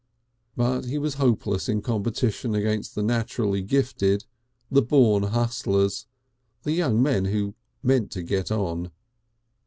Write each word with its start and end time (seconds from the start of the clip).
But 0.57 0.85
he 0.85 0.97
was 0.97 1.13
hopeless 1.21 1.69
in 1.69 1.83
competition 1.83 2.55
against 2.55 2.95
the 2.95 3.03
naturally 3.03 3.61
gifted, 3.61 4.25
the 4.71 4.81
born 4.81 5.21
hustlers, 5.21 6.07
the 6.63 6.71
young 6.71 7.03
men 7.03 7.25
who 7.25 7.53
meant 7.83 8.09
to 8.13 8.23
get 8.23 8.49
on. 8.51 8.89